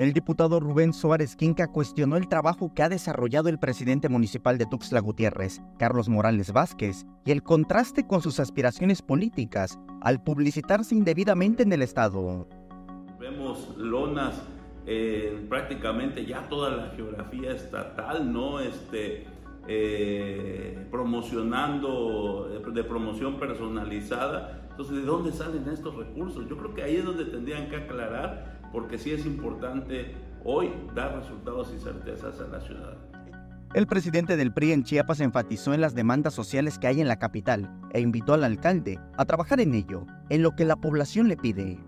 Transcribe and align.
El 0.00 0.14
diputado 0.14 0.60
Rubén 0.60 0.94
Suárez 0.94 1.36
Quinca 1.36 1.66
cuestionó 1.66 2.16
el 2.16 2.26
trabajo 2.26 2.72
que 2.72 2.82
ha 2.82 2.88
desarrollado 2.88 3.50
el 3.50 3.58
presidente 3.58 4.08
municipal 4.08 4.56
de 4.56 4.64
Tuxtla 4.64 4.98
Gutiérrez, 5.00 5.60
Carlos 5.78 6.08
Morales 6.08 6.54
Vázquez, 6.54 7.04
y 7.26 7.32
el 7.32 7.42
contraste 7.42 8.06
con 8.06 8.22
sus 8.22 8.40
aspiraciones 8.40 9.02
políticas 9.02 9.78
al 10.00 10.22
publicitarse 10.22 10.94
indebidamente 10.94 11.64
en 11.64 11.74
el 11.74 11.82
Estado. 11.82 12.48
Vemos 13.18 13.76
lonas 13.76 14.40
en 14.86 15.50
prácticamente 15.50 16.24
ya 16.24 16.48
toda 16.48 16.70
la 16.70 16.86
geografía 16.96 17.52
estatal, 17.52 18.32
¿no? 18.32 18.58
Este, 18.58 19.26
eh, 19.68 20.78
promocionando, 20.90 22.48
de 22.72 22.84
promoción 22.84 23.38
personalizada. 23.38 24.66
Entonces, 24.70 24.96
¿de 24.96 25.02
dónde 25.02 25.30
salen 25.30 25.68
estos 25.68 25.94
recursos? 25.94 26.48
Yo 26.48 26.56
creo 26.56 26.72
que 26.72 26.84
ahí 26.84 26.96
es 26.96 27.04
donde 27.04 27.26
tendrían 27.26 27.68
que 27.68 27.76
aclarar 27.76 28.59
porque 28.72 28.98
sí 28.98 29.12
es 29.12 29.26
importante 29.26 30.14
hoy 30.44 30.70
dar 30.94 31.16
resultados 31.16 31.72
y 31.74 31.80
certezas 31.80 32.40
a 32.40 32.48
la 32.48 32.60
ciudad. 32.60 32.96
El 33.72 33.86
presidente 33.86 34.36
del 34.36 34.52
PRI 34.52 34.72
en 34.72 34.82
Chiapas 34.82 35.20
enfatizó 35.20 35.72
en 35.72 35.80
las 35.80 35.94
demandas 35.94 36.34
sociales 36.34 36.76
que 36.78 36.88
hay 36.88 37.00
en 37.00 37.06
la 37.06 37.20
capital 37.20 37.70
e 37.92 38.00
invitó 38.00 38.34
al 38.34 38.42
alcalde 38.42 38.98
a 39.16 39.24
trabajar 39.24 39.60
en 39.60 39.74
ello, 39.74 40.06
en 40.28 40.42
lo 40.42 40.56
que 40.56 40.64
la 40.64 40.76
población 40.76 41.28
le 41.28 41.36
pide. 41.36 41.78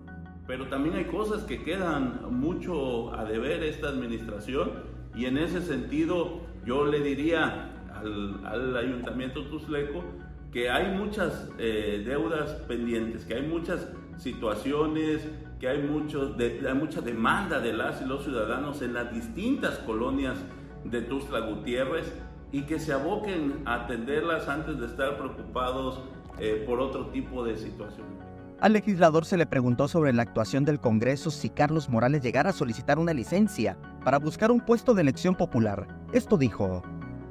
Pero 0.46 0.68
también 0.68 0.94
hay 0.94 1.06
cosas 1.06 1.42
que 1.42 1.64
quedan 1.64 2.20
mucho 2.30 3.12
a 3.14 3.24
deber 3.24 3.64
esta 3.64 3.88
administración 3.88 4.70
y 5.16 5.26
en 5.26 5.38
ese 5.38 5.60
sentido 5.60 6.42
yo 6.64 6.86
le 6.86 7.00
diría 7.00 7.70
al, 7.92 8.76
ayuntamiento 8.76 9.44
Tuzleco 9.46 10.04
que 10.52 10.70
hay 10.70 10.96
muchas 10.96 11.48
eh, 11.58 12.04
deudas 12.06 12.50
pendientes, 12.68 13.24
que 13.24 13.34
hay 13.34 13.46
muchas 13.46 13.88
situaciones, 14.22 15.28
que 15.58 15.68
hay, 15.68 15.82
muchos 15.82 16.38
hay 16.38 16.74
mucha 16.74 17.00
demanda 17.00 17.60
de 17.60 17.72
las 17.72 18.00
y 18.00 18.04
los 18.04 18.24
ciudadanos 18.24 18.80
en 18.82 18.94
las 18.94 19.12
distintas 19.12 19.78
colonias 19.78 20.36
de 20.84 21.02
Tuzla 21.02 21.40
Gutiérrez 21.40 22.12
y 22.52 22.62
que 22.62 22.78
se 22.78 22.92
aboquen 22.92 23.62
a 23.64 23.84
atenderlas 23.84 24.48
antes 24.48 24.78
de 24.78 24.86
estar 24.86 25.16
preocupados 25.16 26.00
eh, 26.38 26.64
por 26.66 26.80
otro 26.80 27.06
tipo 27.06 27.44
de 27.44 27.56
situaciones. 27.56 28.12
Al 28.60 28.74
legislador 28.74 29.24
se 29.24 29.36
le 29.36 29.46
preguntó 29.46 29.88
sobre 29.88 30.12
la 30.12 30.22
actuación 30.22 30.64
del 30.64 30.78
Congreso 30.78 31.32
si 31.32 31.50
Carlos 31.50 31.88
Morales 31.88 32.22
llegara 32.22 32.50
a 32.50 32.52
solicitar 32.52 32.98
una 33.00 33.12
licencia 33.12 33.76
para 34.04 34.18
buscar 34.18 34.52
un 34.52 34.60
puesto 34.60 34.94
de 34.94 35.02
elección 35.02 35.34
popular. 35.34 35.88
Esto 36.12 36.36
dijo. 36.36 36.82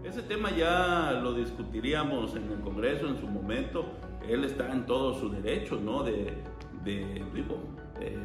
Ese 0.03 0.23
tema 0.23 0.51
ya 0.51 1.13
lo 1.23 1.33
discutiríamos 1.33 2.35
en 2.35 2.51
el 2.51 2.59
Congreso 2.59 3.07
en 3.07 3.17
su 3.17 3.27
momento. 3.27 3.85
Él 4.27 4.43
está 4.43 4.73
en 4.73 4.85
todo 4.85 5.13
su 5.13 5.29
derecho, 5.29 5.79
¿no? 5.79 6.03
De, 6.03 6.43
de, 6.83 7.23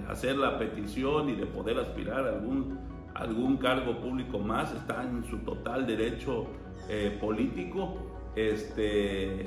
hacer 0.09 0.37
la 0.37 0.59
petición 0.59 1.29
y 1.29 1.35
de 1.35 1.47
poder 1.47 1.79
aspirar 1.79 2.27
a 2.27 2.31
algún, 2.31 2.79
algún 3.15 3.57
cargo 3.59 4.01
público 4.01 4.39
más. 4.39 4.73
Está 4.73 5.03
en 5.03 5.25
su 5.25 5.39
total 5.39 5.87
derecho 5.87 6.47
eh, 6.89 7.17
político. 7.21 7.97
Este, 8.35 9.47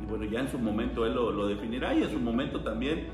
y 0.00 0.06
bueno, 0.06 0.24
ya 0.24 0.40
en 0.40 0.48
su 0.48 0.58
momento 0.58 1.06
él 1.06 1.14
lo, 1.14 1.30
lo 1.30 1.46
definirá 1.46 1.94
y 1.94 2.02
en 2.02 2.10
su 2.10 2.18
momento 2.18 2.62
también, 2.62 3.08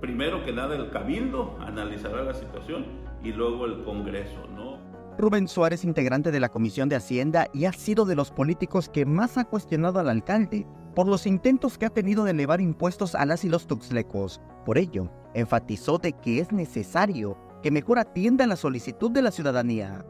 primero 0.00 0.44
que 0.44 0.52
nada, 0.52 0.74
el 0.76 0.90
Cabildo 0.90 1.56
analizará 1.60 2.22
la 2.22 2.34
situación 2.34 2.86
y 3.22 3.32
luego 3.32 3.66
el 3.66 3.82
Congreso, 3.84 4.46
¿no? 4.54 4.78
Rubén 5.16 5.46
Suárez, 5.46 5.84
integrante 5.84 6.32
de 6.32 6.40
la 6.40 6.48
Comisión 6.48 6.88
de 6.88 6.96
Hacienda 6.96 7.48
y 7.52 7.66
ha 7.66 7.72
sido 7.72 8.04
de 8.04 8.16
los 8.16 8.30
políticos 8.32 8.88
que 8.88 9.06
más 9.06 9.38
ha 9.38 9.44
cuestionado 9.44 10.00
al 10.00 10.08
alcalde 10.08 10.66
por 10.94 11.08
los 11.08 11.26
intentos 11.26 11.76
que 11.76 11.86
ha 11.86 11.90
tenido 11.90 12.24
de 12.24 12.30
elevar 12.30 12.60
impuestos 12.60 13.14
a 13.14 13.26
las 13.26 13.44
y 13.44 13.48
los 13.48 13.66
tuxlecos. 13.66 14.40
Por 14.64 14.78
ello, 14.78 15.10
enfatizó 15.34 15.98
de 15.98 16.12
que 16.12 16.38
es 16.38 16.52
necesario 16.52 17.36
que 17.62 17.70
mejor 17.70 17.98
atienda 17.98 18.46
la 18.46 18.56
solicitud 18.56 19.10
de 19.10 19.22
la 19.22 19.30
ciudadanía. 19.30 20.04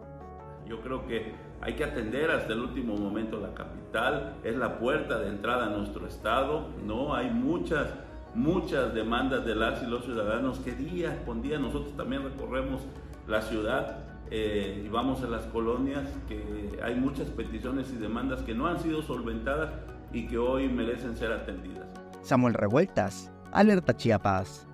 Yo 0.66 0.80
creo 0.82 1.06
que 1.06 1.34
hay 1.60 1.74
que 1.74 1.84
atender 1.84 2.30
hasta 2.30 2.52
el 2.52 2.60
último 2.60 2.96
momento 2.96 3.40
la 3.40 3.54
capital, 3.54 4.36
es 4.44 4.56
la 4.56 4.78
puerta 4.78 5.18
de 5.18 5.28
entrada 5.28 5.66
a 5.66 5.70
nuestro 5.70 6.06
estado, 6.06 6.68
¿no? 6.84 7.14
Hay 7.14 7.30
muchas, 7.30 7.88
muchas 8.34 8.92
demandas 8.94 9.46
de 9.46 9.54
las 9.54 9.82
y 9.82 9.86
los 9.86 10.04
ciudadanos 10.04 10.58
que 10.58 10.72
día 10.72 11.24
con 11.24 11.40
día 11.40 11.58
nosotros 11.58 11.96
también 11.96 12.24
recorremos 12.24 12.82
la 13.26 13.40
ciudad 13.40 13.98
eh, 14.30 14.82
y 14.84 14.88
vamos 14.88 15.22
a 15.22 15.26
las 15.26 15.44
colonias 15.46 16.06
que 16.28 16.78
hay 16.82 16.96
muchas 16.96 17.28
peticiones 17.28 17.90
y 17.92 17.96
demandas 17.96 18.42
que 18.42 18.54
no 18.54 18.66
han 18.66 18.80
sido 18.80 19.02
solventadas 19.02 19.70
y 20.14 20.26
que 20.28 20.38
hoy 20.38 20.68
merecen 20.68 21.16
ser 21.16 21.32
atendidas. 21.32 21.88
Samuel 22.22 22.54
Revueltas, 22.54 23.32
Alerta 23.52 23.96
Chiapas. 23.96 24.66